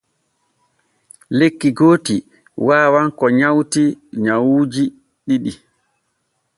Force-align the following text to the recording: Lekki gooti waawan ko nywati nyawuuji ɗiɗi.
Lekki 1.37 1.69
gooti 1.77 2.15
waawan 2.65 3.07
ko 3.17 3.25
nywati 3.37 3.83
nyawuuji 4.23 4.83
ɗiɗi. 5.25 5.51